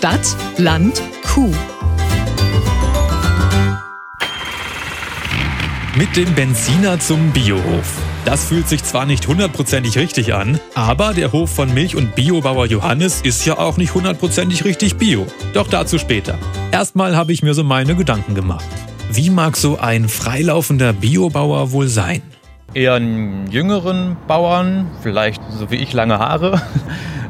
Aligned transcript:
Stadt, 0.00 0.34
Land, 0.56 1.02
Kuh. 1.26 1.52
Mit 5.94 6.16
dem 6.16 6.34
Benziner 6.34 6.98
zum 6.98 7.32
Biohof. 7.32 7.98
Das 8.24 8.46
fühlt 8.46 8.66
sich 8.66 8.82
zwar 8.82 9.04
nicht 9.04 9.28
hundertprozentig 9.28 9.98
richtig 9.98 10.32
an, 10.32 10.58
aber 10.74 11.12
der 11.12 11.32
Hof 11.32 11.54
von 11.54 11.74
Milch- 11.74 11.96
und 11.96 12.14
Biobauer 12.14 12.64
Johannes 12.64 13.20
ist 13.20 13.44
ja 13.44 13.58
auch 13.58 13.76
nicht 13.76 13.92
hundertprozentig 13.92 14.64
richtig 14.64 14.96
bio. 14.96 15.26
Doch 15.52 15.68
dazu 15.68 15.98
später. 15.98 16.38
Erstmal 16.72 17.14
habe 17.14 17.34
ich 17.34 17.42
mir 17.42 17.52
so 17.52 17.62
meine 17.62 17.94
Gedanken 17.94 18.34
gemacht. 18.34 18.64
Wie 19.12 19.28
mag 19.28 19.54
so 19.58 19.78
ein 19.78 20.08
freilaufender 20.08 20.94
Biobauer 20.94 21.72
wohl 21.72 21.88
sein? 21.88 22.22
Eher 22.72 22.94
einen 22.94 23.50
jüngeren 23.50 24.16
Bauern, 24.26 24.90
vielleicht 25.02 25.42
so 25.50 25.70
wie 25.70 25.76
ich 25.76 25.92
lange 25.92 26.18
Haare. 26.18 26.62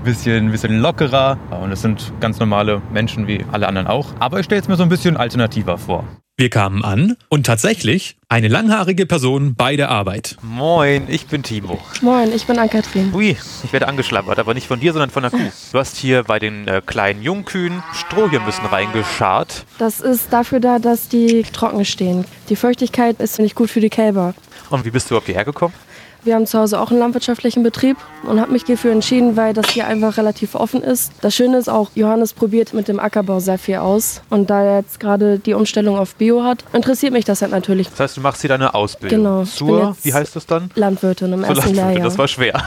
Bisschen, 0.04 0.50
bisschen 0.50 0.80
lockerer. 0.80 1.38
Und 1.50 1.72
es 1.72 1.82
sind 1.82 2.12
ganz 2.20 2.38
normale 2.38 2.82
Menschen 2.92 3.26
wie 3.26 3.44
alle 3.52 3.68
anderen 3.68 3.86
auch. 3.86 4.08
Aber 4.18 4.40
ich 4.40 4.46
stelle 4.46 4.60
es 4.60 4.68
mir 4.68 4.76
so 4.76 4.82
ein 4.82 4.88
bisschen 4.88 5.16
alternativer 5.16 5.78
vor. 5.78 6.04
Wir 6.40 6.48
kamen 6.48 6.82
an 6.82 7.18
und 7.28 7.44
tatsächlich 7.44 8.16
eine 8.30 8.48
langhaarige 8.48 9.04
Person 9.04 9.56
bei 9.56 9.76
der 9.76 9.90
Arbeit. 9.90 10.38
Moin, 10.40 11.02
ich 11.08 11.26
bin 11.26 11.42
Timo. 11.42 11.78
Moin, 12.00 12.32
ich 12.32 12.46
bin 12.46 12.58
Ann-Kathrin. 12.58 13.12
Ui, 13.12 13.36
ich 13.62 13.72
werde 13.74 13.86
angeschlappert, 13.86 14.38
aber 14.38 14.54
nicht 14.54 14.66
von 14.66 14.80
dir, 14.80 14.94
sondern 14.94 15.10
von 15.10 15.24
der 15.24 15.32
Kuh. 15.32 15.50
Du 15.72 15.78
hast 15.78 15.98
hier 15.98 16.22
bei 16.22 16.38
den 16.38 16.66
äh, 16.66 16.80
kleinen 16.86 17.22
Jungkühen 17.22 17.82
Strohhirnbissen 17.92 18.64
reingescharrt. 18.64 19.66
Das 19.76 20.00
ist 20.00 20.32
dafür 20.32 20.60
da, 20.60 20.78
dass 20.78 21.10
die 21.10 21.42
trocken 21.42 21.84
stehen. 21.84 22.24
Die 22.48 22.56
Feuchtigkeit 22.56 23.20
ist 23.20 23.38
nicht 23.38 23.54
gut 23.54 23.68
für 23.68 23.80
die 23.80 23.90
Kälber. 23.90 24.32
Und 24.70 24.86
wie 24.86 24.90
bist 24.90 25.10
du 25.10 25.18
auf 25.18 25.24
die 25.24 25.34
hergekommen? 25.34 25.74
Wir 26.22 26.34
haben 26.34 26.46
zu 26.46 26.58
Hause 26.58 26.78
auch 26.78 26.90
einen 26.90 27.00
landwirtschaftlichen 27.00 27.62
Betrieb 27.62 27.96
und 28.24 28.40
habe 28.40 28.52
mich 28.52 28.64
hierfür 28.64 28.92
entschieden, 28.92 29.36
weil 29.36 29.54
das 29.54 29.70
hier 29.70 29.86
einfach 29.86 30.18
relativ 30.18 30.54
offen 30.54 30.82
ist. 30.82 31.12
Das 31.22 31.34
Schöne 31.34 31.56
ist 31.56 31.68
auch, 31.68 31.90
Johannes 31.94 32.34
probiert 32.34 32.74
mit 32.74 32.88
dem 32.88 33.00
Ackerbau 33.00 33.40
sehr 33.40 33.58
viel 33.58 33.76
aus. 33.76 34.20
Und 34.28 34.50
da 34.50 34.62
er 34.62 34.78
jetzt 34.80 35.00
gerade 35.00 35.38
die 35.38 35.54
Umstellung 35.54 35.98
auf 35.98 36.14
Bio 36.16 36.42
hat, 36.44 36.64
interessiert 36.74 37.12
mich 37.12 37.24
das 37.24 37.40
halt 37.40 37.52
natürlich. 37.52 37.88
Das 37.88 38.00
heißt, 38.00 38.16
du 38.18 38.20
machst 38.20 38.42
hier 38.42 38.48
deine 38.48 38.74
Ausbildung. 38.74 39.18
Genau. 39.18 39.44
Zur, 39.44 39.96
wie 40.02 40.12
heißt 40.12 40.36
das 40.36 40.46
dann? 40.46 40.70
Landwirtin 40.74 41.32
im 41.32 41.40
Zur 41.40 41.48
ersten 41.48 41.74
Landwirtin, 41.74 41.88
Lehrjahr. 41.88 42.04
das 42.04 42.18
war 42.18 42.28
schwer. 42.28 42.64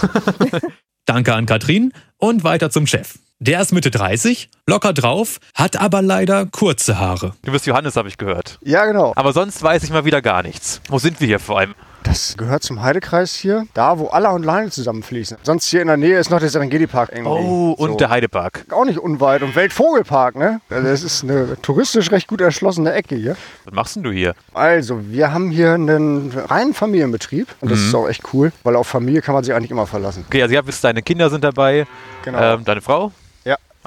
Danke 1.06 1.34
an 1.36 1.46
Katrin 1.46 1.92
und 2.18 2.44
weiter 2.44 2.70
zum 2.72 2.88
Chef. 2.88 3.20
Der 3.40 3.60
ist 3.60 3.74
Mitte 3.74 3.92
30, 3.92 4.50
locker 4.68 4.94
drauf, 4.94 5.40
hat 5.54 5.76
aber 5.80 6.02
leider 6.02 6.46
kurze 6.46 6.98
Haare. 6.98 7.34
Du 7.44 7.52
bist 7.52 7.66
Johannes, 7.66 7.98
habe 7.98 8.08
ich 8.08 8.18
gehört. 8.18 8.58
Ja, 8.64 8.86
genau. 8.86 9.12
Aber 9.18 9.34
sonst 9.34 9.62
weiß 9.62 9.84
ich 9.84 9.90
mal 9.90 10.06
wieder 10.06 10.22
gar 10.22 10.44
nichts. 10.44 10.82
Wo 10.88 10.98
sind 10.98 11.20
wir 11.20 11.28
hier 11.28 11.40
vor 11.40 11.60
allem? 11.60 11.76
Das 12.04 12.36
gehört 12.38 12.64
zum 12.64 12.82
Heidekreis 12.82 13.34
hier, 13.34 13.66
da 13.74 13.98
wo 13.98 14.08
Aller 14.08 14.34
und 14.34 14.44
Leine 14.44 14.70
zusammenfließen. 14.70 15.38
Sonst 15.44 15.68
hier 15.68 15.82
in 15.82 15.88
der 15.88 15.98
Nähe 15.98 16.20
ist 16.20 16.30
noch 16.30 16.40
der 16.40 16.50
Serengeti-Park 16.50 17.12
irgendwie. 17.14 17.32
Oh, 17.32 17.72
und 17.78 17.92
So. 17.92 17.96
der 17.98 18.10
Heidepark. 18.10 18.66
Auch 18.72 18.86
nicht 18.86 19.00
unweit. 19.00 19.42
Und 19.42 19.56
Weltvogelpark, 19.56 20.36
ne? 20.36 20.62
Also 20.70 20.88
das 20.88 21.04
ist 21.04 21.24
eine 21.24 21.58
touristisch 21.62 22.12
recht 22.12 22.28
gut 22.28 22.42
erschlossene 22.42 22.92
Ecke 22.94 23.16
hier. 23.16 23.36
Was 23.66 23.74
machst 23.74 23.96
denn 23.96 24.04
du 24.04 24.12
hier? 24.12 24.36
Also, 24.54 25.00
wir 25.10 25.34
haben 25.34 25.50
hier 25.50 25.74
einen 25.74 26.32
reinen 26.32 26.74
Familienbetrieb. 26.74 27.48
Und 27.62 27.72
das 27.72 27.80
ist 27.80 27.96
auch 27.96 28.08
echt 28.08 28.24
cool, 28.34 28.52
weil 28.64 28.76
auf 28.76 28.88
Familie 28.88 29.22
kann 29.22 29.34
man 29.34 29.44
sich 29.44 29.54
eigentlich 29.54 29.72
immer 29.72 29.88
verlassen. 29.88 30.26
Okay, 30.28 30.42
also 30.42 30.54
ja, 30.54 30.62
bist 30.62 30.84
deine 30.84 31.02
Kinder 31.02 31.30
sind 31.30 31.44
dabei. 31.44 31.88
Genau. 32.24 32.56
Ähm, 32.56 32.66
deine 32.66 32.82
Frau? 32.82 33.12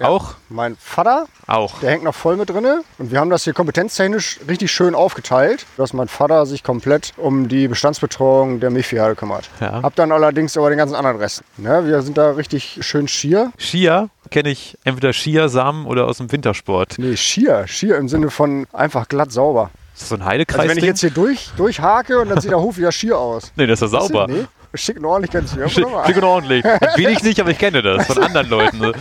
Ja. 0.01 0.09
Auch? 0.09 0.35
Mein 0.49 0.77
Vater, 0.77 1.27
Auch. 1.47 1.81
der 1.81 1.91
hängt 1.91 2.05
noch 2.05 2.15
voll 2.15 2.37
mit 2.37 2.51
drinne. 2.51 2.83
Und 2.99 3.11
wir 3.11 3.21
haben 3.21 3.31
das 3.31 3.45
hier 3.45 3.53
kompetenztechnisch 3.53 4.41
richtig 4.49 4.71
schön 4.71 4.95
aufgeteilt, 4.95 5.67
dass 5.77 5.93
mein 5.93 6.09
Vater 6.09 6.47
sich 6.47 6.63
komplett 6.63 7.13
um 7.17 7.49
die 7.49 7.69
Bestandsbetreuung 7.69 8.61
der 8.61 8.71
Milchviehherde 8.71 9.15
kümmert. 9.15 9.49
Ja. 9.61 9.83
Hab 9.83 9.95
dann 9.97 10.13
allerdings 10.13 10.57
aber 10.57 10.69
den 10.69 10.79
ganzen 10.79 10.95
anderen 10.95 11.17
Rest. 11.17 11.43
Ne? 11.57 11.87
Wir 11.87 12.03
sind 12.03 12.19
da 12.19 12.33
richtig 12.33 12.79
schön 12.83 13.09
schier. 13.09 13.53
Skier 13.59 14.09
kenne 14.31 14.51
ich 14.51 14.77
entweder 14.85 15.13
Skier-Samen 15.13 15.87
oder 15.87 16.07
aus 16.07 16.19
dem 16.19 16.31
Wintersport. 16.31 16.95
Nee, 16.99 17.17
schier. 17.17 17.67
Schier 17.67 17.97
im 17.97 18.09
Sinne 18.09 18.31
von 18.31 18.67
einfach 18.73 19.09
glatt 19.09 19.33
sauber. 19.33 19.71
Ist 19.95 20.03
das 20.03 20.09
so 20.11 20.15
ein 20.17 20.25
Heidekreis? 20.27 20.61
Also 20.61 20.71
wenn 20.71 20.79
ich 20.79 20.85
jetzt 20.85 21.01
hier 21.01 21.11
durch, 21.11 21.51
durchhake 21.57 22.21
und 22.21 22.29
dann 22.29 22.41
sieht 22.41 22.51
der 22.51 22.61
Hof 22.61 22.77
wieder 22.77 22.93
schier 22.93 23.19
aus. 23.19 23.51
nee, 23.57 23.67
das 23.67 23.81
ist 23.81 23.93
ja 23.93 24.01
sauber. 24.01 24.27
Nee, 24.29 24.45
schick 24.75 24.99
und 24.99 25.05
ordentlich 25.05 25.31
kannst 25.33 25.55
du 25.57 25.61
ja. 25.61 25.69
Schick, 25.69 25.87
schick 26.07 26.17
und 26.17 26.25
ordentlich. 26.25 26.65
Bin 26.97 27.09
ich 27.09 27.23
nicht, 27.23 27.41
aber 27.41 27.51
ich 27.51 27.59
kenne 27.59 27.83
das 27.83 28.07
von 28.07 28.23
anderen 28.23 28.49
Leuten. 28.49 28.83
ähm, 28.83 28.93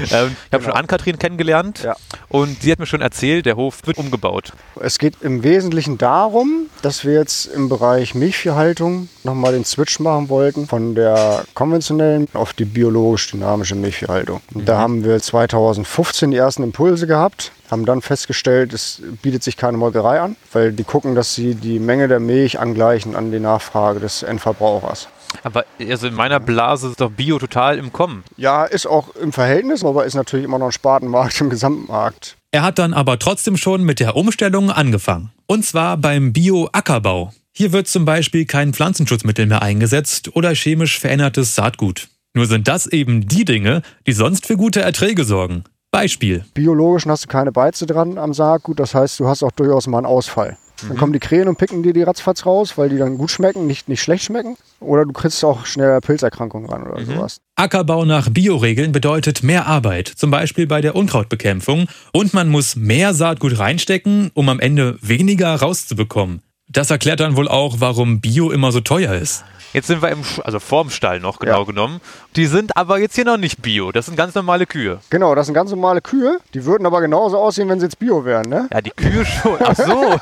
ich 0.00 0.52
habe 0.52 0.62
schon 0.64 0.72
Ann-Kathrin 0.72 1.18
kennengelernt 1.18 1.82
Ja. 1.84 1.96
und 2.28 2.62
sie 2.62 2.70
hat 2.72 2.78
mir 2.78 2.86
schon 2.86 3.00
erzählt, 3.02 3.46
der 3.46 3.56
Hof 3.56 3.86
wird 3.86 3.98
umgebaut. 3.98 4.52
Es 4.80 4.98
geht 4.98 5.22
im 5.22 5.42
Wesentlichen 5.42 5.98
darum, 5.98 6.66
dass 6.82 7.04
wir 7.04 7.14
jetzt 7.14 7.46
im 7.46 7.68
Bereich 7.68 8.14
Milchviehhaltung 8.14 9.08
nochmal 9.24 9.52
den 9.52 9.64
Switch 9.64 9.98
machen 10.00 10.28
wollten 10.28 10.66
von 10.66 10.94
der 10.94 11.44
konventionellen 11.54 12.28
auf 12.34 12.52
die 12.52 12.64
biologisch-dynamische 12.64 13.74
Milchviehhaltung. 13.74 14.40
Und 14.54 14.68
da 14.68 14.78
haben 14.78 15.04
wir 15.04 15.20
2015 15.20 16.30
die 16.30 16.36
ersten 16.36 16.62
Impulse 16.62 17.06
gehabt, 17.06 17.52
haben 17.70 17.84
dann 17.84 18.02
festgestellt, 18.02 18.72
es 18.72 19.02
bietet 19.22 19.42
sich 19.42 19.56
keine 19.56 19.76
Molkerei 19.76 20.20
an, 20.20 20.36
weil 20.52 20.72
die 20.72 20.84
gucken, 20.84 21.14
dass 21.14 21.34
sie 21.34 21.54
die 21.54 21.78
Menge 21.80 22.06
der 22.08 22.20
Milch 22.20 22.58
angleichen 22.60 23.16
an 23.16 23.32
die 23.32 23.40
Nachfrage 23.40 23.98
des 24.00 24.22
Endverbrauchers. 24.22 25.05
Aber 25.42 25.64
also 25.78 26.06
in 26.06 26.14
meiner 26.14 26.40
Blase 26.40 26.88
ist 26.88 27.00
doch 27.00 27.10
Bio 27.10 27.38
total 27.38 27.78
im 27.78 27.92
Kommen. 27.92 28.24
Ja, 28.36 28.64
ist 28.64 28.86
auch 28.86 29.14
im 29.16 29.32
Verhältnis, 29.32 29.84
aber 29.84 30.04
ist 30.04 30.14
natürlich 30.14 30.44
immer 30.44 30.58
noch 30.58 30.66
ein 30.66 30.72
Spatenmarkt 30.72 31.40
im 31.40 31.50
Gesamtmarkt. 31.50 32.36
Er 32.52 32.62
hat 32.62 32.78
dann 32.78 32.94
aber 32.94 33.18
trotzdem 33.18 33.56
schon 33.56 33.84
mit 33.84 34.00
der 34.00 34.16
Umstellung 34.16 34.70
angefangen. 34.70 35.30
Und 35.46 35.64
zwar 35.64 35.96
beim 35.96 36.32
Bio-Ackerbau. 36.32 37.32
Hier 37.52 37.72
wird 37.72 37.88
zum 37.88 38.04
Beispiel 38.04 38.44
kein 38.44 38.74
Pflanzenschutzmittel 38.74 39.46
mehr 39.46 39.62
eingesetzt 39.62 40.34
oder 40.34 40.54
chemisch 40.54 40.98
verändertes 40.98 41.54
Saatgut. 41.54 42.08
Nur 42.34 42.46
sind 42.46 42.68
das 42.68 42.86
eben 42.86 43.26
die 43.26 43.44
Dinge, 43.44 43.82
die 44.06 44.12
sonst 44.12 44.46
für 44.46 44.56
gute 44.56 44.82
Erträge 44.82 45.24
sorgen. 45.24 45.64
Beispiel. 45.90 46.44
Biologischen 46.52 47.10
hast 47.10 47.24
du 47.24 47.28
keine 47.28 47.52
Beize 47.52 47.86
dran 47.86 48.18
am 48.18 48.34
Saatgut, 48.34 48.78
das 48.78 48.94
heißt, 48.94 49.18
du 49.20 49.26
hast 49.26 49.42
auch 49.42 49.52
durchaus 49.52 49.86
mal 49.86 49.98
einen 49.98 50.06
Ausfall. 50.06 50.58
Dann 50.88 50.96
kommen 50.96 51.12
die 51.12 51.18
Krähen 51.18 51.48
und 51.48 51.56
picken 51.56 51.82
dir 51.82 51.92
die 51.92 52.02
ratzfatz 52.02 52.44
raus, 52.46 52.76
weil 52.76 52.88
die 52.88 52.98
dann 52.98 53.18
gut 53.18 53.30
schmecken, 53.30 53.66
nicht, 53.66 53.88
nicht 53.88 54.02
schlecht 54.02 54.24
schmecken. 54.24 54.56
Oder 54.80 55.04
du 55.04 55.12
kriegst 55.12 55.44
auch 55.44 55.66
schnell 55.66 56.00
Pilzerkrankungen 56.00 56.68
ran 56.68 56.86
oder 56.86 57.04
sowas. 57.04 57.40
Ackerbau 57.56 58.04
nach 58.04 58.28
Bioregeln 58.28 58.92
bedeutet 58.92 59.42
mehr 59.42 59.66
Arbeit, 59.66 60.08
zum 60.08 60.30
Beispiel 60.30 60.66
bei 60.66 60.80
der 60.80 60.94
Unkrautbekämpfung. 60.94 61.86
Und 62.12 62.34
man 62.34 62.48
muss 62.48 62.76
mehr 62.76 63.14
Saatgut 63.14 63.58
reinstecken, 63.58 64.30
um 64.34 64.48
am 64.48 64.60
Ende 64.60 64.98
weniger 65.00 65.54
rauszubekommen. 65.54 66.42
Das 66.76 66.90
erklärt 66.90 67.20
dann 67.20 67.36
wohl 67.38 67.48
auch, 67.48 67.76
warum 67.78 68.20
Bio 68.20 68.50
immer 68.50 68.70
so 68.70 68.80
teuer 68.80 69.14
ist. 69.14 69.44
Jetzt 69.72 69.86
sind 69.86 70.02
wir 70.02 70.10
im, 70.10 70.22
also 70.44 70.60
vorm 70.60 70.90
Stall 70.90 71.20
noch 71.20 71.38
genau 71.38 71.60
Ja. 71.60 71.64
genommen. 71.64 72.02
Die 72.36 72.44
sind 72.44 72.76
aber 72.76 72.98
jetzt 72.98 73.14
hier 73.14 73.24
noch 73.24 73.38
nicht 73.38 73.62
Bio. 73.62 73.92
Das 73.92 74.04
sind 74.06 74.14
ganz 74.16 74.34
normale 74.34 74.66
Kühe. 74.66 75.00
Genau, 75.08 75.34
das 75.34 75.46
sind 75.46 75.54
ganz 75.54 75.70
normale 75.70 76.02
Kühe. 76.02 76.38
Die 76.52 76.66
würden 76.66 76.84
aber 76.84 77.00
genauso 77.00 77.38
aussehen, 77.38 77.70
wenn 77.70 77.80
sie 77.80 77.86
jetzt 77.86 77.98
Bio 77.98 78.26
wären, 78.26 78.50
ne? 78.50 78.68
Ja, 78.70 78.82
die 78.82 78.90
Kühe 78.90 79.24
schon. 79.24 79.56
Ach 79.64 79.74
so. 79.74 80.20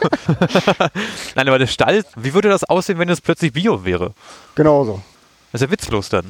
Nein, 1.35 1.49
aber 1.49 1.59
der 1.59 1.67
Stall, 1.67 2.05
wie 2.15 2.35
würde 2.35 2.49
das 2.51 2.63
aussehen, 2.63 3.01
wenn 3.01 3.09
es 3.09 3.21
plötzlich 3.21 3.53
Bio 3.53 3.85
wäre? 3.85 4.13
Genauso. 4.55 5.03
Das 5.51 5.61
ist 5.61 5.67
ja 5.67 5.73
witzlos 5.73 6.09
dann. 6.09 6.25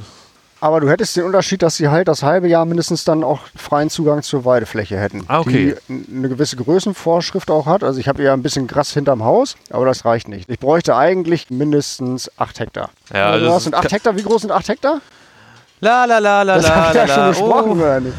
Aber 0.65 0.81
du 0.81 0.89
hättest 0.89 1.15
den 1.15 1.25
Unterschied, 1.25 1.61
dass 1.61 1.77
sie 1.77 1.89
halt 1.89 2.09
das 2.09 2.23
halbe 2.23 2.49
Jahr 2.49 2.65
mindestens 2.65 3.05
dann 3.05 3.23
auch 3.23 3.41
freien 3.55 3.91
Zugang 3.91 4.23
zur 4.23 4.47
Weidefläche 4.47 4.97
hätten. 4.99 5.23
Ah, 5.29 5.41
okay. 5.41 5.77
Die 5.91 6.07
eine 6.17 6.31
gewisse 6.31 6.57
Größenvorschrift 6.57 7.51
auch 7.51 7.67
hat. 7.67 7.85
Also 7.85 8.01
ich 8.01 8.09
habe 8.09 8.23
eher 8.23 8.33
ein 8.33 8.43
bisschen 8.43 8.67
Gras 8.67 8.91
hinterm 8.95 9.23
Haus, 9.23 9.57
aber 9.71 9.85
das 9.85 10.07
reicht 10.07 10.27
nicht. 10.29 10.49
Ich 10.49 10.59
bräuchte 10.59 10.97
eigentlich 10.97 11.51
mindestens 11.51 12.31
8 12.39 12.61
Hektar. 12.61 12.89
Ja, 13.13 13.27
also 13.27 13.45
das 13.45 13.65
sind 13.65 13.75
8 13.75 13.93
Hektar? 13.93 14.17
Wie 14.17 14.23
groß 14.23 14.41
sind 14.41 14.53
8 14.53 14.67
Hektar? 14.71 15.03
La 15.81 16.07
la 16.07 16.17
la 16.17 16.41
la 16.41 16.55
Das 16.55 16.67
la 16.67 16.93
la 16.93 16.95
ja 16.95 17.09
schon 17.09 17.29
besprochen, 17.29 17.71
Oh, 17.73 17.83
oder 17.85 18.01
nicht? 18.01 18.17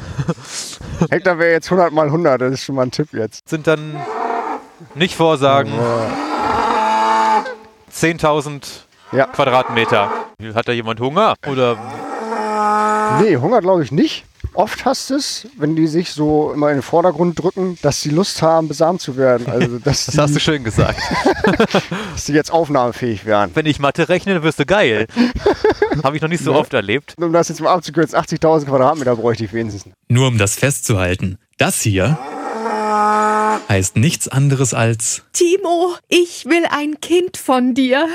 Hektar 1.10 1.40
wäre 1.40 1.52
jetzt 1.54 1.72
100 1.72 1.92
mal 1.94 2.06
100, 2.06 2.42
das 2.42 2.52
ist 2.54 2.64
schon 2.64 2.76
mal 2.76 2.84
ein 2.84 2.92
Tipp 2.92 3.12
jetzt. 3.14 3.50
sind 3.50 3.66
dann 3.66 4.00
nicht 4.94 5.16
vorsagen 5.16 5.72
10.000 7.92 8.62
Ja. 9.14 9.26
Quadratmeter. 9.26 10.12
Hat 10.54 10.68
da 10.68 10.74
jemand 10.74 11.00
Hunger? 11.00 11.34
Oder 11.48 11.78
Nee, 13.22 13.38
Hunger 13.38 13.62
glaube 13.62 13.84
ich 13.84 13.92
nicht. 13.92 14.26
Oft 14.54 14.86
hast 14.86 15.12
es, 15.12 15.48
wenn 15.58 15.76
die 15.76 15.88
sich 15.88 16.12
so 16.12 16.54
immer 16.54 16.70
in 16.70 16.78
den 16.78 16.82
Vordergrund 16.82 17.38
drücken, 17.42 17.78
dass 17.82 18.02
sie 18.02 18.10
Lust 18.10 18.42
haben, 18.42 18.68
besamt 18.68 19.02
zu 19.02 19.18
werden. 19.18 19.48
Also, 19.48 19.80
dass, 19.80 20.06
das 20.06 20.18
hast 20.18 20.30
du 20.30 20.36
die, 20.36 20.40
schön 20.40 20.64
gesagt. 20.64 21.00
dass 22.14 22.26
die 22.26 22.34
jetzt 22.34 22.52
aufnahmefähig 22.52 23.26
wären. 23.26 23.52
Wenn 23.54 23.66
ich 23.66 23.80
Mathe 23.80 24.08
rechne, 24.08 24.36
dann 24.36 24.44
wirst 24.44 24.60
du 24.60 24.66
geil. 24.66 25.08
Habe 26.04 26.16
ich 26.16 26.22
noch 26.22 26.30
nicht 26.30 26.44
so 26.44 26.54
oft 26.54 26.74
erlebt. 26.74 27.16
Um 27.18 27.34
das 27.34 27.50
jetzt 27.50 27.60
mal 27.62 27.74
abzukürzen, 27.74 28.18
80.000 28.18 28.66
Quadratmeter 28.66 29.16
bräuchte 29.16 29.44
ich 29.44 29.54
wenigstens. 29.54 29.94
Nur 30.08 30.28
um 30.28 30.38
das 30.38 30.56
festzuhalten. 30.56 31.38
Das 31.58 31.82
hier 31.82 32.18
heißt 33.70 33.98
nichts 33.98 34.28
anderes 34.28 34.74
als 34.74 35.24
Timo, 35.34 35.96
ich 36.08 36.46
will 36.46 36.66
ein 36.70 37.00
Kind 37.02 37.38
von 37.38 37.74
dir. 37.74 38.08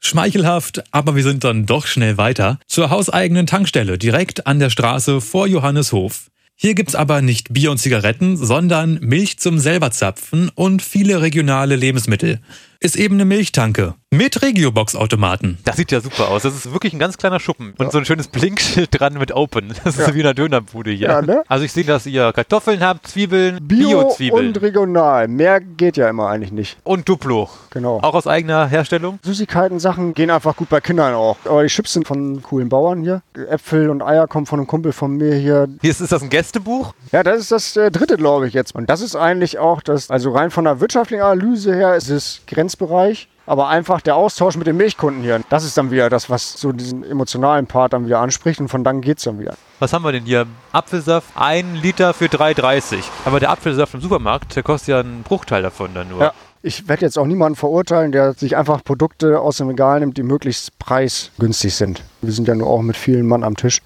Schmeichelhaft, 0.00 0.82
aber 0.90 1.16
wir 1.16 1.22
sind 1.22 1.44
dann 1.44 1.66
doch 1.66 1.86
schnell 1.86 2.16
weiter 2.16 2.58
zur 2.66 2.90
hauseigenen 2.90 3.46
Tankstelle 3.46 3.98
direkt 3.98 4.46
an 4.46 4.58
der 4.58 4.70
Straße 4.70 5.20
vor 5.20 5.46
Johanneshof. 5.46 6.30
Hier 6.60 6.74
gibt's 6.74 6.96
aber 6.96 7.22
nicht 7.22 7.52
Bier 7.52 7.70
und 7.70 7.78
Zigaretten, 7.78 8.36
sondern 8.36 8.98
Milch 9.00 9.38
zum 9.38 9.60
selber 9.60 9.92
zapfen 9.92 10.50
und 10.56 10.82
viele 10.82 11.22
regionale 11.22 11.76
Lebensmittel. 11.76 12.40
Ist 12.80 12.96
eben 12.96 13.14
eine 13.14 13.24
Milchtanke. 13.24 13.94
Mit 14.10 14.40
Regiobox-Automaten. 14.40 15.58
Das 15.66 15.76
sieht 15.76 15.92
ja 15.92 16.00
super 16.00 16.28
aus. 16.30 16.40
Das 16.40 16.54
ist 16.54 16.72
wirklich 16.72 16.94
ein 16.94 16.98
ganz 16.98 17.18
kleiner 17.18 17.38
Schuppen. 17.40 17.74
Und 17.76 17.92
so 17.92 17.98
ein 17.98 18.06
schönes 18.06 18.28
Blinkschild 18.28 18.88
dran 18.98 19.18
mit 19.18 19.32
Open. 19.32 19.74
Das 19.84 19.98
ist 19.98 20.06
so 20.06 20.14
wie 20.14 20.20
in 20.20 20.24
einer 20.24 20.32
Dönerbude 20.32 20.90
hier. 20.92 21.08
Ja, 21.08 21.20
ne? 21.20 21.42
Also 21.46 21.66
ich 21.66 21.72
sehe, 21.72 21.84
dass 21.84 22.06
ihr 22.06 22.32
Kartoffeln 22.32 22.80
habt, 22.80 23.06
Zwiebeln, 23.06 23.58
Bio 23.60 24.00
Bio-Zwiebeln 24.00 24.46
und 24.48 24.62
regional. 24.62 25.28
Mehr 25.28 25.60
geht 25.60 25.98
ja 25.98 26.08
immer 26.08 26.28
eigentlich 26.30 26.52
nicht. 26.52 26.78
und 26.84 27.06
Duplo. 27.06 27.50
Genau. 27.68 28.00
Auch 28.00 28.14
aus 28.14 28.26
eigener 28.26 28.66
Herstellung. 28.66 29.18
Süßigkeiten, 29.24 29.78
Sachen 29.78 30.14
gehen 30.14 30.30
einfach 30.30 30.56
gut 30.56 30.70
bei 30.70 30.80
Kindern 30.80 31.12
auch. 31.12 31.36
Aber 31.44 31.62
die 31.62 31.68
Chips 31.68 31.92
sind 31.92 32.08
von 32.08 32.42
coolen 32.42 32.70
Bauern 32.70 33.02
hier. 33.02 33.20
Äpfel 33.34 33.90
und 33.90 34.00
Eier 34.00 34.26
kommen 34.26 34.46
von 34.46 34.58
einem 34.58 34.66
Kumpel 34.66 34.92
von 34.92 35.18
mir 35.18 35.34
hier. 35.34 35.68
Hier 35.82 35.90
ist, 35.90 36.00
ist 36.00 36.12
das 36.12 36.22
ein 36.22 36.30
Gästebuch. 36.30 36.94
Ja, 37.12 37.22
das 37.22 37.40
ist 37.40 37.52
das 37.52 37.76
äh, 37.76 37.90
dritte, 37.90 38.16
glaube 38.16 38.48
ich, 38.48 38.54
jetzt. 38.54 38.74
Und 38.74 38.88
das 38.88 39.02
ist 39.02 39.16
eigentlich 39.16 39.58
auch 39.58 39.82
das, 39.82 40.10
also 40.10 40.30
rein 40.30 40.50
von 40.50 40.64
der 40.64 40.80
wirtschaftlichen 40.80 41.22
Analyse 41.22 41.74
her 41.74 41.94
ist 41.94 42.08
es 42.08 42.40
Grenzbereich. 42.46 43.28
Aber 43.48 43.68
einfach 43.68 44.02
der 44.02 44.14
Austausch 44.14 44.56
mit 44.56 44.66
den 44.66 44.76
Milchkunden 44.76 45.22
hier, 45.22 45.40
das 45.48 45.64
ist 45.64 45.78
dann 45.78 45.90
wieder 45.90 46.10
das, 46.10 46.28
was 46.28 46.52
so 46.52 46.70
diesen 46.70 47.02
emotionalen 47.02 47.66
Part 47.66 47.94
dann 47.94 48.04
wieder 48.04 48.20
anspricht. 48.20 48.60
Und 48.60 48.68
von 48.68 48.84
dann 48.84 49.00
geht's 49.00 49.24
dann 49.24 49.38
wieder. 49.38 49.54
Was 49.78 49.94
haben 49.94 50.04
wir 50.04 50.12
denn 50.12 50.24
hier? 50.24 50.46
Apfelsaft, 50.72 51.28
ein 51.34 51.74
Liter 51.74 52.12
für 52.12 52.26
3,30. 52.26 52.98
Aber 53.24 53.40
der 53.40 53.50
Apfelsaft 53.50 53.94
im 53.94 54.02
Supermarkt, 54.02 54.54
der 54.54 54.62
kostet 54.62 54.88
ja 54.88 55.00
einen 55.00 55.22
Bruchteil 55.22 55.62
davon 55.62 55.94
dann 55.94 56.10
nur. 56.10 56.20
Ja. 56.20 56.32
Ich 56.60 56.88
werde 56.88 57.04
jetzt 57.04 57.16
auch 57.18 57.26
niemanden 57.26 57.54
verurteilen, 57.54 58.10
der 58.10 58.32
sich 58.32 58.56
einfach 58.56 58.82
Produkte 58.82 59.40
aus 59.40 59.58
dem 59.58 59.68
Regal 59.68 60.00
nimmt, 60.00 60.16
die 60.16 60.24
möglichst 60.24 60.76
preisgünstig 60.80 61.74
sind. 61.74 62.02
Wir 62.20 62.32
sind 62.32 62.48
ja 62.48 62.54
nur 62.56 62.66
auch 62.66 62.82
mit 62.82 62.96
vielen 62.96 63.28
Mann 63.28 63.44
am 63.44 63.56
Tisch. 63.56 63.80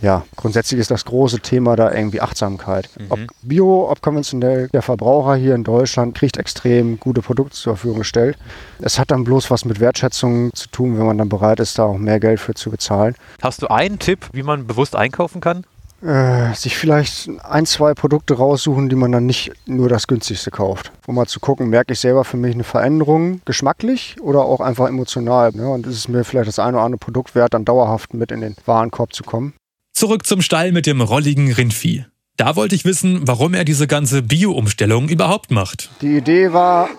Ja, 0.00 0.24
grundsätzlich 0.34 0.80
ist 0.80 0.90
das 0.90 1.04
große 1.04 1.40
Thema 1.40 1.76
da 1.76 1.92
irgendwie 1.92 2.22
Achtsamkeit. 2.22 2.88
Ob 3.10 3.20
bio, 3.42 3.90
ob 3.90 4.00
konventionell, 4.00 4.68
der 4.72 4.80
Verbraucher 4.80 5.34
hier 5.34 5.54
in 5.54 5.64
Deutschland 5.64 6.14
kriegt 6.14 6.38
extrem 6.38 6.98
gute 6.98 7.20
Produkte 7.20 7.54
zur 7.54 7.76
Verfügung 7.76 7.98
gestellt. 7.98 8.38
Es 8.80 8.98
hat 8.98 9.10
dann 9.10 9.24
bloß 9.24 9.50
was 9.50 9.66
mit 9.66 9.80
Wertschätzung 9.80 10.50
zu 10.54 10.68
tun, 10.68 10.98
wenn 10.98 11.06
man 11.06 11.18
dann 11.18 11.28
bereit 11.28 11.60
ist, 11.60 11.78
da 11.78 11.84
auch 11.84 11.98
mehr 11.98 12.20
Geld 12.20 12.40
für 12.40 12.54
zu 12.54 12.70
bezahlen. 12.70 13.16
Hast 13.42 13.60
du 13.60 13.66
einen 13.66 13.98
Tipp, 13.98 14.28
wie 14.32 14.42
man 14.42 14.66
bewusst 14.66 14.96
einkaufen 14.96 15.42
kann? 15.42 15.64
Äh, 16.04 16.54
sich 16.54 16.76
vielleicht 16.76 17.30
ein, 17.44 17.64
zwei 17.64 17.94
Produkte 17.94 18.34
raussuchen, 18.34 18.90
die 18.90 18.96
man 18.96 19.10
dann 19.10 19.24
nicht 19.24 19.52
nur 19.64 19.88
das 19.88 20.06
günstigste 20.06 20.50
kauft. 20.50 20.92
Um 21.06 21.14
mal 21.14 21.26
zu 21.26 21.40
gucken, 21.40 21.70
merke 21.70 21.94
ich 21.94 22.00
selber 22.00 22.24
für 22.24 22.36
mich 22.36 22.52
eine 22.52 22.64
Veränderung, 22.64 23.40
geschmacklich 23.46 24.16
oder 24.20 24.40
auch 24.40 24.60
einfach 24.60 24.86
emotional. 24.86 25.52
Ne? 25.52 25.66
Und 25.66 25.86
ist 25.86 25.96
es 25.96 26.08
mir 26.08 26.24
vielleicht 26.24 26.48
das 26.48 26.58
eine 26.58 26.76
oder 26.76 26.84
andere 26.84 26.98
Produkt 26.98 27.34
wert, 27.34 27.54
dann 27.54 27.64
dauerhaft 27.64 28.12
mit 28.12 28.32
in 28.32 28.42
den 28.42 28.54
Warenkorb 28.66 29.14
zu 29.14 29.22
kommen. 29.22 29.54
Zurück 29.94 30.26
zum 30.26 30.42
Stall 30.42 30.72
mit 30.72 30.84
dem 30.84 31.00
rolligen 31.00 31.50
Rindvieh. 31.50 32.04
Da 32.36 32.54
wollte 32.54 32.74
ich 32.74 32.84
wissen, 32.84 33.26
warum 33.26 33.54
er 33.54 33.64
diese 33.64 33.86
ganze 33.86 34.22
Bio-Umstellung 34.22 35.08
überhaupt 35.08 35.50
macht. 35.52 35.88
Die 36.02 36.18
Idee 36.18 36.52
war, 36.52 36.90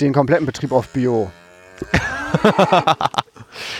den 0.00 0.12
kompletten 0.12 0.46
Betrieb 0.46 0.72
auf 0.72 0.88
Bio. 0.88 1.30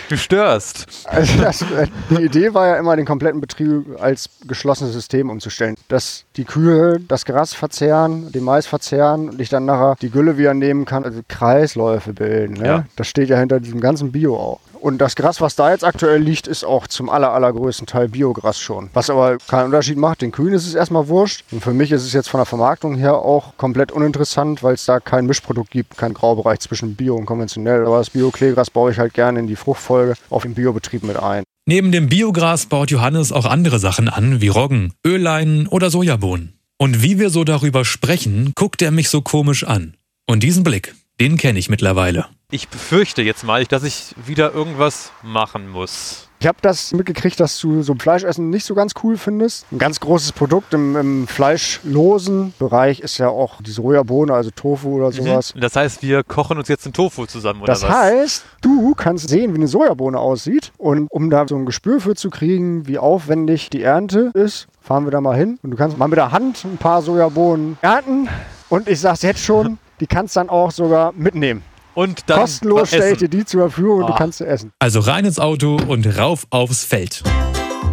Du 0.09 0.17
störst. 0.17 0.87
Also 1.05 1.41
das, 1.41 1.65
die 2.09 2.23
Idee 2.23 2.53
war 2.53 2.67
ja 2.67 2.75
immer, 2.77 2.95
den 2.95 3.05
kompletten 3.05 3.41
Betrieb 3.41 3.85
als 3.99 4.29
geschlossenes 4.47 4.93
System 4.93 5.29
umzustellen. 5.29 5.75
Dass 5.87 6.25
die 6.35 6.45
Kühe 6.45 6.99
das 7.07 7.25
Gras 7.25 7.53
verzehren, 7.53 8.31
den 8.31 8.43
Mais 8.43 8.67
verzehren 8.67 9.29
und 9.29 9.41
ich 9.41 9.49
dann 9.49 9.65
nachher 9.65 9.95
die 10.01 10.09
Gülle 10.09 10.37
wieder 10.37 10.53
nehmen 10.53 10.85
kann, 10.85 11.03
also 11.03 11.21
Kreisläufe 11.27 12.13
bilden. 12.13 12.55
Ne? 12.55 12.65
Ja. 12.65 12.85
Das 12.95 13.07
steht 13.07 13.29
ja 13.29 13.37
hinter 13.37 13.59
diesem 13.59 13.81
ganzen 13.81 14.11
Bio 14.11 14.35
auch. 14.35 14.59
Und 14.81 14.99
das 14.99 15.15
Gras, 15.15 15.41
was 15.41 15.55
da 15.55 15.71
jetzt 15.71 15.83
aktuell 15.83 16.21
liegt, 16.21 16.47
ist 16.47 16.63
auch 16.63 16.87
zum 16.87 17.09
aller, 17.09 17.33
allergrößten 17.33 17.85
Teil 17.85 18.07
Biogras 18.07 18.59
schon. 18.59 18.89
Was 18.93 19.09
aber 19.09 19.37
keinen 19.47 19.65
Unterschied 19.65 19.97
macht. 19.97 20.21
Den 20.21 20.31
Kühen 20.31 20.53
ist 20.53 20.65
es 20.65 20.73
erstmal 20.73 21.07
wurscht. 21.09 21.43
Und 21.51 21.61
für 21.61 21.73
mich 21.73 21.91
ist 21.91 22.03
es 22.03 22.13
jetzt 22.13 22.29
von 22.29 22.39
der 22.39 22.45
Vermarktung 22.45 22.95
her 22.95 23.15
auch 23.15 23.57
komplett 23.57 23.91
uninteressant, 23.91 24.63
weil 24.63 24.75
es 24.75 24.85
da 24.85 24.99
kein 24.99 25.25
Mischprodukt 25.25 25.71
gibt, 25.71 25.97
kein 25.97 26.13
Graubereich 26.13 26.59
zwischen 26.59 26.95
Bio 26.95 27.15
und 27.15 27.25
konventionell. 27.25 27.85
Aber 27.85 27.97
das 27.97 28.09
Bio-Kleegras 28.09 28.69
baue 28.69 28.91
ich 28.91 28.99
halt 28.99 29.13
gerne 29.13 29.39
in 29.39 29.47
die 29.47 29.55
Fruchtfolge 29.55 30.15
auf 30.29 30.43
den 30.43 30.53
Biobetrieb 30.53 31.03
mit 31.03 31.17
ein. 31.17 31.43
Neben 31.65 31.91
dem 31.91 32.07
Biogras 32.07 32.65
baut 32.65 32.89
Johannes 32.89 33.31
auch 33.31 33.45
andere 33.45 33.79
Sachen 33.79 34.07
an, 34.09 34.41
wie 34.41 34.47
Roggen, 34.47 34.93
Ölleinen 35.05 35.67
oder 35.67 35.89
Sojabohnen. 35.89 36.53
Und 36.79 37.03
wie 37.03 37.19
wir 37.19 37.29
so 37.29 37.43
darüber 37.43 37.83
sprechen, 37.83 38.53
guckt 38.55 38.81
er 38.81 38.91
mich 38.91 39.09
so 39.09 39.21
komisch 39.21 39.65
an. 39.65 39.95
Und 40.25 40.43
diesen 40.43 40.63
Blick, 40.63 40.95
den 41.19 41.37
kenne 41.37 41.59
ich 41.59 41.69
mittlerweile. 41.69 42.25
Ich 42.51 42.67
befürchte 42.69 43.21
jetzt 43.21 43.43
mal, 43.43 43.65
dass 43.65 43.83
ich 43.83 44.15
wieder 44.25 44.53
irgendwas 44.53 45.11
machen 45.21 45.69
muss. 45.69 46.25
Ich 46.41 46.47
habe 46.47 46.57
das 46.61 46.93
mitgekriegt, 46.93 47.37
dass 47.39 47.59
du 47.59 47.83
so 47.83 47.93
Fleischessen 47.99 48.49
nicht 48.49 48.65
so 48.65 48.73
ganz 48.73 48.93
cool 49.03 49.17
findest. 49.17 49.65
Ein 49.73 49.77
ganz 49.77 49.99
großes 49.99 50.31
Produkt 50.31 50.73
im, 50.73 50.95
im 50.95 51.27
fleischlosen 51.27 52.53
Bereich 52.57 53.01
ist 53.01 53.17
ja 53.17 53.27
auch 53.27 53.61
die 53.61 53.71
Sojabohne, 53.71 54.33
also 54.33 54.49
Tofu 54.49 54.95
oder 54.95 55.11
sowas. 55.11 55.53
Das 55.59 55.75
heißt, 55.75 56.01
wir 56.01 56.23
kochen 56.23 56.57
uns 56.57 56.69
jetzt 56.69 56.85
einen 56.85 56.93
Tofu 56.93 57.25
zusammen, 57.25 57.61
oder 57.61 57.73
Das 57.73 57.83
was? 57.83 57.91
heißt, 57.91 58.45
du 58.61 58.95
kannst 58.95 59.27
sehen, 59.29 59.51
wie 59.53 59.57
eine 59.57 59.67
Sojabohne 59.67 60.17
aussieht. 60.17 60.71
Und 60.77 61.07
um 61.11 61.29
da 61.29 61.45
so 61.47 61.55
ein 61.57 61.65
Gespür 61.65 61.99
für 61.99 62.15
zu 62.15 62.29
kriegen, 62.29 62.87
wie 62.87 62.97
aufwendig 62.97 63.69
die 63.69 63.83
Ernte 63.83 64.31
ist, 64.33 64.67
fahren 64.81 65.03
wir 65.03 65.11
da 65.11 65.19
mal 65.21 65.35
hin. 65.37 65.59
Und 65.61 65.71
du 65.71 65.77
kannst 65.77 65.97
mal 65.97 66.07
mit 66.07 66.17
der 66.17 66.31
Hand 66.31 66.63
ein 66.63 66.77
paar 66.77 67.01
Sojabohnen 67.01 67.77
ernten. 67.81 68.29
Und 68.69 68.87
ich 68.87 69.01
sag's 69.01 69.23
jetzt 69.23 69.43
schon, 69.43 69.77
die 69.99 70.07
kannst 70.07 70.35
dann 70.35 70.49
auch 70.49 70.71
sogar 70.71 71.11
mitnehmen. 71.13 71.63
Und 71.95 72.29
dann 72.29 72.39
Kostenlos 72.41 72.87
stelle 72.89 73.11
ich 73.11 73.17
dir 73.17 73.27
die 73.29 73.43
zur 73.45 73.61
Verfügung 73.61 73.99
und 74.01 74.07
du 74.07 74.13
Ah. 74.13 74.17
kannst 74.17 74.37
sie 74.37 74.45
essen. 74.47 74.71
Also 74.79 74.99
rein 75.01 75.25
ins 75.25 75.39
Auto 75.39 75.77
und 75.87 76.05
rauf 76.17 76.45
aufs 76.49 76.85
Feld. 76.85 77.23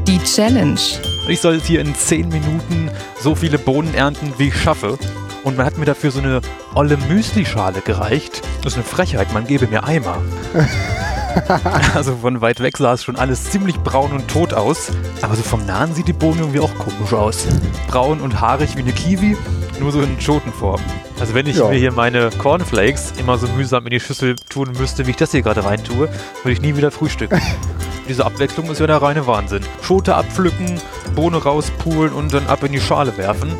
Die 0.06 0.18
Challenge. 0.22 0.78
Ich 1.26 1.40
soll 1.40 1.54
jetzt 1.56 1.66
hier 1.66 1.80
in 1.80 1.92
10 1.94 2.28
Minuten 2.28 2.90
so 3.20 3.34
viele 3.34 3.58
Bohnen 3.58 3.92
ernten, 3.94 4.32
wie 4.38 4.48
ich 4.48 4.56
schaffe. 4.56 4.96
Und 5.42 5.56
man 5.56 5.66
hat 5.66 5.78
mir 5.78 5.84
dafür 5.86 6.10
so 6.12 6.20
eine 6.20 6.40
olle 6.74 6.96
Müslischale 7.08 7.80
gereicht. 7.80 8.42
Das 8.62 8.74
ist 8.74 8.78
eine 8.78 8.84
Frechheit, 8.84 9.32
man 9.32 9.46
gebe 9.46 9.66
mir 9.66 9.82
Eimer. 9.84 10.18
also 11.94 12.16
von 12.16 12.40
weit 12.40 12.60
weg 12.60 12.76
sah 12.78 12.92
es 12.94 13.04
schon 13.04 13.16
alles 13.16 13.50
ziemlich 13.50 13.78
braun 13.80 14.12
und 14.12 14.28
tot 14.28 14.52
aus. 14.54 14.90
Aber 15.22 15.34
so 15.36 15.42
vom 15.42 15.64
Nahen 15.66 15.94
sieht 15.94 16.08
die 16.08 16.12
Bohne 16.12 16.40
irgendwie 16.40 16.60
auch 16.60 16.74
komisch 16.78 17.12
aus. 17.12 17.46
Braun 17.88 18.20
und 18.20 18.40
haarig 18.40 18.76
wie 18.76 18.80
eine 18.82 18.92
Kiwi, 18.92 19.36
nur 19.81 19.93
so 19.93 20.00
in 20.00 20.20
Schotenform. 20.20 20.81
Also 21.20 21.34
wenn 21.34 21.46
ich 21.46 21.56
Ja. 21.56 21.69
mir 21.69 21.76
hier 21.78 21.93
meine 21.93 22.31
Cornflakes 22.31 23.12
immer 23.19 23.38
so 23.38 23.46
mühsam 23.49 23.84
in 23.87 23.90
die 23.90 24.00
Schüssel 24.00 24.37
tun 24.49 24.73
müsste, 24.78 25.06
wie 25.06 25.11
ich 25.11 25.17
das 25.17 25.31
hier 25.32 25.43
gerade 25.43 25.64
rein 25.64 25.82
tue, 25.82 26.08
würde 26.43 26.52
ich 26.52 26.61
nie 26.61 26.76
wieder 26.76 26.90
frühstücken. 26.90 27.40
Diese 28.08 28.25
Abwechslung 28.25 28.70
ist 28.70 28.78
ja 28.78 28.87
der 28.87 29.02
reine 29.02 29.26
Wahnsinn. 29.26 29.62
Schote 29.82 30.14
abpflücken, 30.14 30.81
Bohne 31.14 31.38
rauspulen 31.43 32.12
und 32.12 32.32
dann 32.32 32.46
ab 32.46 32.62
in 32.62 32.73
die 32.73 32.81
Schale 32.81 33.17
werfen. 33.19 33.52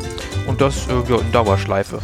Und 0.47 0.61
das 0.61 0.87
äh, 0.87 1.11
ja, 1.11 1.17
in 1.17 1.31
Dauerschleife. 1.33 1.99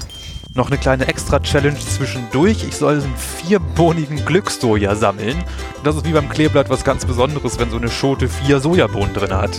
Noch 0.56 0.68
eine 0.68 0.78
kleine 0.78 1.08
Extra-Challenge 1.08 1.80
zwischendurch. 1.80 2.64
Ich 2.68 2.76
soll 2.76 3.02
einen 3.02 3.16
vierbohnigen 3.16 4.24
Glückssoja 4.26 4.96
sammeln. 4.96 5.42
Das 5.84 5.96
ist 5.96 6.06
wie 6.06 6.12
beim 6.12 6.30
Kleeblatt 6.30 6.70
was 6.70 6.84
ganz 6.84 7.06
Besonderes, 7.06 7.58
wenn 7.60 7.72
so 7.72 7.78
eine 7.78 7.90
Schote 7.90 8.28
vier 8.28 8.60
Sojabohnen 8.60 9.14
drin 9.14 9.34
hat. 9.34 9.52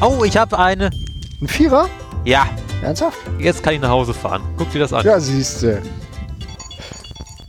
Oh, 0.00 0.24
ich 0.24 0.36
habe 0.36 0.58
eine. 0.58 0.90
Ein 1.42 1.48
Vierer? 1.48 1.88
Ja, 2.24 2.46
Ernsthaft? 2.86 3.18
jetzt 3.40 3.64
kann 3.64 3.74
ich 3.74 3.80
nach 3.80 3.90
Hause 3.90 4.14
fahren. 4.14 4.42
Guck 4.56 4.70
dir 4.70 4.78
das 4.78 4.92
an. 4.92 5.04
Ja, 5.04 5.18
siehste. 5.18 5.82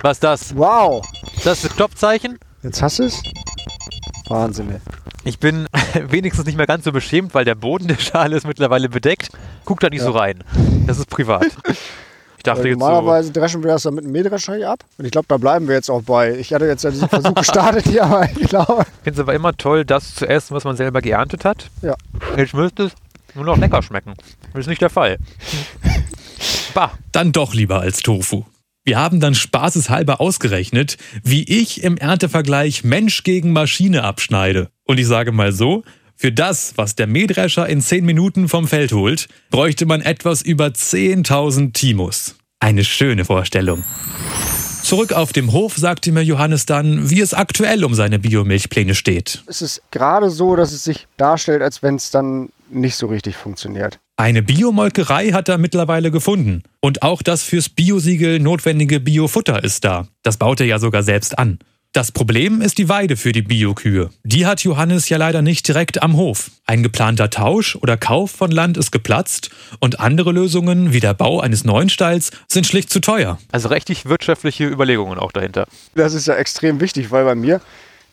Was 0.02 0.18
ist 0.18 0.24
das? 0.24 0.56
Wow. 0.58 1.06
Ist 1.36 1.46
das 1.46 1.62
das 1.62 1.72
Stoppzeichen? 1.74 2.40
Jetzt 2.64 2.82
hast 2.82 2.98
du 2.98 3.04
es? 3.04 3.22
Wahnsinn. 4.30 4.72
ey. 4.72 4.80
Ich 5.26 5.38
bin 5.40 5.68
wenigstens 6.10 6.48
nicht 6.48 6.58
mehr 6.58 6.66
ganz 6.66 6.86
so 6.86 6.92
beschämt, 6.92 7.36
weil 7.36 7.46
der 7.46 7.54
Boden 7.54 7.88
der 7.88 7.98
Schale 8.00 8.36
ist 8.36 8.48
mittlerweile 8.48 8.90
bedeckt. 8.90 9.30
Guck 9.64 9.80
da 9.80 9.90
nicht 9.90 10.02
so 10.02 10.10
rein. 10.10 10.44
Das 10.88 10.98
ist 10.98 11.08
privat. 11.10 11.46
Ich 12.38 12.44
dachte 12.44 12.64
Weil 12.64 12.68
jetzt 12.72 12.80
so. 12.80 12.86
normalerweise 12.88 13.32
dreschen 13.32 13.64
wir 13.64 13.72
das 13.74 13.84
dann 13.84 13.94
mit 13.94 14.06
einem 14.06 14.14
Mähdrescher 14.14 14.56
hier 14.56 14.72
ab. 14.72 14.80
Und 14.98 15.06
ich 15.06 15.12
glaube, 15.12 15.28
da 15.28 15.38
bleiben 15.38 15.68
wir 15.68 15.76
jetzt 15.76 15.92
auch 15.92 16.02
bei. 16.02 16.34
Ich 16.36 16.52
hatte 16.52 16.66
jetzt 16.66 16.84
ja 16.84 16.90
diesen 16.90 17.10
Versuch 17.10 17.36
gestartet 17.36 17.86
hier, 17.86 18.06
aber 18.06 18.28
ich 18.28 18.48
glaube. 18.50 18.86
Ich 18.88 19.04
finde 19.04 19.12
es 19.12 19.20
aber 19.20 19.36
immer 19.36 19.56
toll, 19.56 19.86
das 19.86 20.16
zu 20.16 20.28
essen, 20.28 20.56
was 20.56 20.64
man 20.64 20.76
selber 20.78 21.02
geerntet 21.02 21.46
hat. 21.46 21.70
Ja. 21.84 21.94
Jetzt 22.36 22.56
müsste 22.56 22.86
es 22.86 22.94
nur 23.36 23.46
noch 23.46 23.58
lecker 23.58 23.84
schmecken. 23.84 24.14
Das 24.54 24.62
ist 24.62 24.68
nicht 24.68 24.82
der 24.82 24.90
Fall. 24.90 25.18
Bah. 26.74 26.92
Dann 27.12 27.32
doch 27.32 27.54
lieber 27.54 27.80
als 27.80 28.00
Tofu. 28.00 28.46
Wir 28.84 28.98
haben 28.98 29.20
dann 29.20 29.36
spaßeshalber 29.36 30.22
ausgerechnet, 30.22 30.98
wie 31.24 31.44
ich 31.44 31.84
im 31.84 31.98
Erntevergleich 31.98 32.84
Mensch 32.86 33.24
gegen 33.24 33.52
Maschine 33.52 34.04
abschneide. 34.04 34.70
Und 34.86 34.98
ich 34.98 35.08
sage 35.08 35.34
mal 35.34 35.52
so, 35.52 35.84
für 36.16 36.32
das, 36.32 36.74
was 36.78 36.96
der 36.96 37.06
Mähdrescher 37.06 37.68
in 37.68 37.82
10 37.82 38.06
Minuten 38.06 38.48
vom 38.48 38.68
Feld 38.68 38.94
holt, 38.94 39.28
bräuchte 39.52 39.86
man 39.86 40.02
etwas 40.02 40.42
über 40.42 40.68
10.000 40.68 41.74
Timus. 41.74 42.36
Eine 42.60 42.84
schöne 42.84 43.26
Vorstellung. 43.26 43.84
Zurück 44.82 45.12
auf 45.12 45.34
dem 45.34 45.52
Hof 45.52 45.76
sagte 45.76 46.14
mir 46.14 46.24
Johannes 46.24 46.66
dann, 46.66 47.10
wie 47.10 47.20
es 47.20 47.34
aktuell 47.34 47.84
um 47.84 47.94
seine 47.94 48.20
Biomilchpläne 48.20 48.96
steht. 48.96 49.44
Es 49.46 49.62
ist 49.62 49.82
gerade 49.92 50.30
so, 50.30 50.56
dass 50.56 50.72
es 50.72 50.86
sich 50.86 51.08
darstellt, 51.18 51.62
als 51.62 51.84
wenn 51.84 51.96
es 51.96 52.10
dann 52.10 52.50
nicht 52.70 52.96
so 52.96 53.08
richtig 53.08 53.36
funktioniert. 53.36 54.00
Eine 54.20 54.42
Biomolkerei 54.42 55.30
hat 55.30 55.48
er 55.48 55.60
mittlerweile 55.60 56.10
gefunden. 56.10 56.64
Und 56.82 57.04
auch 57.04 57.22
das 57.22 57.44
fürs 57.44 57.70
Biosiegel 57.70 58.40
notwendige 58.40 59.00
Biofutter 59.00 59.64
ist 59.64 59.86
da. 59.86 60.08
Das 60.24 60.38
baut 60.38 60.60
er 60.60 60.66
ja 60.66 60.80
sogar 60.80 61.04
selbst 61.04 61.38
an. 61.38 61.60
Das 61.94 62.12
Problem 62.12 62.62
ist 62.62 62.80
die 62.80 62.90
Weide 62.90 63.16
für 63.16 63.32
die 63.32 63.44
Biokühe. 63.44 64.10
Die 64.24 64.48
hat 64.48 64.64
Johannes 64.64 65.08
ja 65.10 65.18
leider 65.18 65.44
nicht 65.44 65.68
direkt 65.68 66.02
am 66.02 66.18
Hof. 66.18 66.50
Ein 66.66 66.82
geplanter 66.82 67.30
Tausch 67.30 67.76
oder 67.76 67.96
Kauf 67.96 68.32
von 68.32 68.50
Land 68.50 68.76
ist 68.78 68.92
geplatzt 68.92 69.52
und 69.80 70.00
andere 70.00 70.32
Lösungen 70.32 70.94
wie 70.94 71.00
der 71.00 71.14
Bau 71.14 71.40
eines 71.40 71.64
neuen 71.64 71.90
Stalls 71.90 72.32
sind 72.48 72.66
schlicht 72.66 72.90
zu 72.90 73.00
teuer. 73.00 73.38
Also 73.52 73.70
richtig 73.70 74.08
wirtschaftliche 74.08 74.66
Überlegungen 74.66 75.20
auch 75.20 75.32
dahinter. 75.32 75.68
Das 75.94 76.16
ist 76.16 76.28
ja 76.28 76.34
extrem 76.34 76.80
wichtig, 76.80 77.12
weil 77.12 77.24
bei 77.24 77.36
mir 77.36 77.62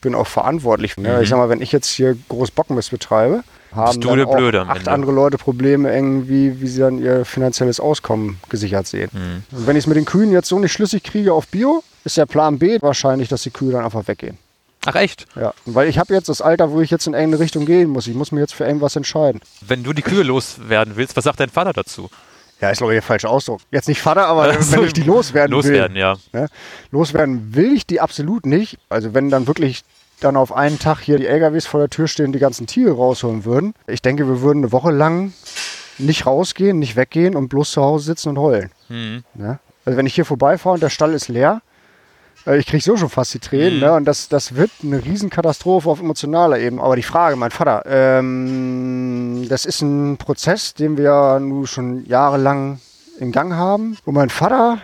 bin 0.05 0.15
auch 0.15 0.29
verantwortlich. 0.29 0.97
Ne? 0.97 1.21
Ich 1.23 1.29
sag 1.29 1.39
mal, 1.39 1.49
wenn 1.49 1.61
ich 1.61 1.73
jetzt 1.73 1.89
hier 1.89 2.17
groß 2.29 2.53
Bockenmist 2.53 2.93
betreibe, 2.93 3.43
haben 3.75 4.01
du 4.01 4.15
dann 4.15 4.31
Blöde 4.31 4.63
acht 4.63 4.79
Ende. 4.79 4.93
andere 4.93 5.11
Leute 5.11 5.37
Probleme 5.37 5.93
irgendwie, 5.93 6.61
wie 6.61 6.67
sie 6.69 6.79
dann 6.79 6.99
ihr 6.99 7.25
finanzielles 7.25 7.81
Auskommen 7.81 8.39
gesichert 8.49 8.87
sehen. 8.87 9.11
Und 9.51 9.67
wenn 9.67 9.75
ich 9.75 9.83
es 9.83 9.87
mit 9.89 9.97
den 9.97 10.05
Kühen 10.05 10.31
jetzt 10.31 10.49
so 10.49 10.61
nicht 10.61 10.73
schlüssig 10.73 11.03
kriege 11.03 11.33
auf 11.33 11.49
Bio, 11.49 11.83
ist 12.05 12.17
der 12.17 12.27
Plan 12.27 12.61
B 12.61 12.79
wahrscheinlich, 12.81 13.29
dass 13.29 13.43
die 13.43 13.51
Kühe 13.51 13.73
dann 13.73 13.85
einfach 13.85 14.07
weggehen. 14.07 14.39
Ach 14.87 14.95
echt? 14.95 15.27
Ja, 15.35 15.55
weil 15.65 15.89
ich 15.89 15.99
habe 15.99 16.13
jetzt 16.15 16.29
das 16.29 16.41
Alter, 16.43 16.71
wo 16.71 16.81
ich 16.81 16.91
jetzt 16.91 17.07
in 17.07 17.15
irgendeine 17.15 17.43
Richtung 17.43 17.65
gehen 17.65 17.89
muss. 17.89 18.07
Ich 18.07 18.15
muss 18.15 18.31
mir 18.31 18.41
jetzt 18.41 18.55
für 18.55 18.65
irgendwas 18.65 18.95
entscheiden. 18.95 19.41
Wenn 19.67 19.83
du 19.83 19.93
die 19.93 20.03
Kühe 20.03 20.23
loswerden 20.23 20.97
willst, 20.97 21.17
was 21.17 21.25
sagt 21.25 21.41
dein 21.41 21.49
Vater 21.49 21.73
dazu? 21.73 22.11
Ja, 22.65 22.71
ist 22.71 22.79
glaube 22.79 22.95
ich 22.95 22.97
der 22.97 23.03
falsche 23.03 23.29
Ausdruck. 23.29 23.61
Jetzt 23.71 23.89
nicht 23.89 24.01
Vater, 24.01 24.27
aber 24.27 24.55
Ach 24.57 24.63
so, 24.63 24.79
wenn 24.79 24.87
ich 24.87 24.95
die 24.95 25.03
loswerden, 25.03 25.53
Loswerden, 25.53 25.95
will. 25.95 26.01
ja. 26.01 26.17
Ne? 26.33 26.49
Loswerden 26.93 27.55
will 27.55 27.75
ich 27.75 27.87
die 27.87 28.01
absolut 28.01 28.47
nicht. 28.47 28.79
Also 28.89 29.13
wenn 29.13 29.29
dann 29.29 29.47
wirklich 29.47 29.83
dann 30.21 30.35
auf 30.39 30.51
einen 30.51 30.79
Tag 30.79 31.01
hier 31.01 31.19
die 31.19 31.27
LKWs 31.27 31.67
vor 31.67 31.81
der 31.81 31.91
Tür 31.91 32.09
stehen 32.09 32.27
und 32.27 32.33
die 32.33 32.39
ganzen 32.39 32.67
Tiere 32.67 32.93
rausholen 32.93 33.45
würden. 33.45 33.75
Ich 33.87 34.01
denke, 34.01 34.27
wir 34.27 34.41
würden 34.41 34.61
eine 34.61 34.73
Woche 34.73 34.93
lang 34.93 35.35
nicht 35.99 36.25
rausgehen, 36.25 36.79
nicht 36.79 36.97
weggehen 36.97 37.37
und 37.37 37.49
bloß 37.51 37.73
zu 37.73 37.83
Hause 37.83 38.07
sitzen 38.07 38.31
und 38.31 38.39
heulen. 38.39 38.71
Mhm. 38.89 39.25
Ne? 39.35 39.59
Also 39.85 39.99
wenn 39.99 40.07
ich 40.07 40.15
hier 40.15 40.25
vorbeifahre 40.25 40.73
und 40.73 40.83
der 40.83 40.89
Stall 40.89 41.13
ist 41.13 41.29
leer, 41.29 41.61
ich 42.47 42.67
kriege 42.67 42.83
so 42.83 42.97
schon 42.97 43.09
fast 43.09 43.33
die 43.35 43.39
Tränen. 43.39 43.77
Mhm. 43.77 43.81
Ne? 43.81 43.93
Und 43.93 44.05
das, 44.05 44.29
das 44.29 44.55
wird 44.55 44.71
eine 44.83 45.03
Riesenkatastrophe 45.05 45.89
auf 45.89 46.01
emotionaler 46.01 46.59
Ebene. 46.59 46.83
Aber 46.83 46.97
die 46.97 47.03
Frage, 47.03 47.37
mein 47.37 47.51
Vater, 47.51 47.83
ähm, 47.87 49.47
das 49.49 49.65
ist 49.65 49.81
ein 49.81 50.17
Prozess, 50.17 50.75
den 50.75 50.97
wir 50.99 51.39
nun 51.41 51.67
schon 51.67 52.05
jahrelang 52.07 52.81
in 53.19 53.33
Gang 53.33 53.55
haben. 53.55 53.97
Und 54.05 54.15
mein 54.15 54.31
Vater 54.31 54.79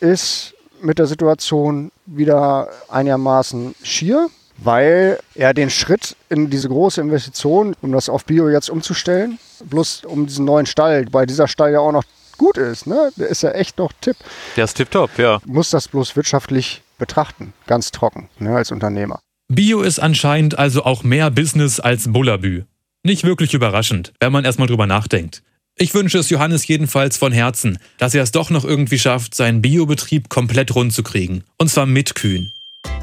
ist 0.00 0.54
mit 0.80 0.98
der 0.98 1.06
Situation 1.06 1.90
wieder 2.06 2.68
einigermaßen 2.88 3.74
schier, 3.82 4.28
weil 4.58 5.18
er 5.34 5.54
den 5.54 5.70
Schritt 5.70 6.16
in 6.28 6.50
diese 6.50 6.68
große 6.68 7.00
Investition, 7.00 7.74
um 7.80 7.92
das 7.92 8.08
auf 8.08 8.24
Bio 8.24 8.48
jetzt 8.48 8.70
umzustellen, 8.70 9.38
bloß 9.64 10.04
um 10.04 10.26
diesen 10.26 10.44
neuen 10.44 10.66
Stall, 10.66 11.06
weil 11.12 11.26
dieser 11.26 11.48
Stall 11.48 11.72
ja 11.72 11.80
auch 11.80 11.92
noch 11.92 12.04
gut 12.36 12.58
ist, 12.58 12.86
ne? 12.86 13.12
der 13.16 13.28
ist 13.28 13.42
ja 13.42 13.50
echt 13.52 13.78
noch 13.78 13.92
tipp, 14.00 14.16
Der 14.56 14.64
ist 14.64 14.74
tipptopp, 14.74 15.18
ja. 15.18 15.40
muss 15.46 15.70
das 15.70 15.88
bloß 15.88 16.16
wirtschaftlich 16.16 16.82
betrachten, 16.98 17.52
ganz 17.66 17.90
trocken, 17.90 18.28
ne, 18.38 18.56
als 18.56 18.72
Unternehmer. 18.72 19.20
Bio 19.48 19.82
ist 19.82 19.98
anscheinend 19.98 20.58
also 20.58 20.84
auch 20.84 21.04
mehr 21.04 21.30
Business 21.30 21.80
als 21.80 22.12
Bullabü. 22.12 22.62
Nicht 23.02 23.24
wirklich 23.24 23.52
überraschend, 23.52 24.12
wenn 24.20 24.32
man 24.32 24.44
erstmal 24.44 24.68
drüber 24.68 24.86
nachdenkt. 24.86 25.42
Ich 25.76 25.92
wünsche 25.92 26.18
es 26.18 26.30
Johannes 26.30 26.66
jedenfalls 26.66 27.16
von 27.16 27.32
Herzen, 27.32 27.78
dass 27.98 28.14
er 28.14 28.22
es 28.22 28.30
doch 28.30 28.50
noch 28.50 28.64
irgendwie 28.64 28.98
schafft, 28.98 29.34
seinen 29.34 29.60
Biobetrieb 29.60 30.28
komplett 30.28 30.74
rund 30.74 30.92
zu 30.92 31.02
kriegen. 31.02 31.44
Und 31.58 31.68
zwar 31.68 31.84
mit 31.84 32.14
Kühen. 32.14 32.52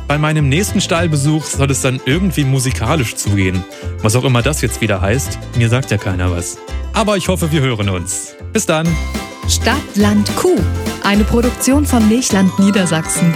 Bei 0.07 0.17
meinem 0.17 0.49
nächsten 0.49 0.81
Stallbesuch 0.81 1.45
soll 1.45 1.69
es 1.71 1.81
dann 1.81 2.01
irgendwie 2.05 2.43
musikalisch 2.43 3.15
zugehen. 3.15 3.63
Was 4.01 4.15
auch 4.15 4.23
immer 4.23 4.41
das 4.41 4.61
jetzt 4.61 4.81
wieder 4.81 5.01
heißt, 5.01 5.37
mir 5.57 5.69
sagt 5.69 5.91
ja 5.91 5.97
keiner 5.97 6.31
was. 6.31 6.57
Aber 6.93 7.17
ich 7.17 7.27
hoffe, 7.27 7.51
wir 7.51 7.61
hören 7.61 7.89
uns. 7.89 8.35
Bis 8.51 8.65
dann. 8.65 8.87
Stadt, 9.47 9.95
Land, 9.95 10.35
Kuh. 10.35 10.59
Eine 11.03 11.23
Produktion 11.23 11.85
von 11.85 12.07
Milchland 12.07 12.57
Niedersachsen. 12.59 13.33